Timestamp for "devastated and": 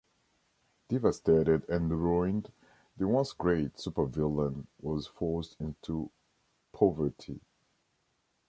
0.89-1.91